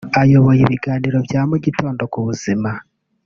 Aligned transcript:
Ayoboye 0.21 0.61
ibiganiro 0.63 1.17
bya 1.27 1.41
mu 1.49 1.55
gitondo 1.65 2.01
ku 2.11 2.19
buzima 2.27 2.69